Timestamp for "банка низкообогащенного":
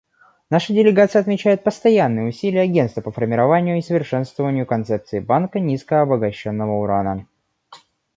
5.19-6.71